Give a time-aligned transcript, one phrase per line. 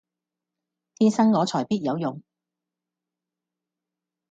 [0.95, 2.23] 天生我才必有用